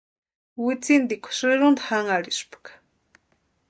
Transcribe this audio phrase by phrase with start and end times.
[0.63, 2.71] Wintsintikwani sïrunta janharhispka.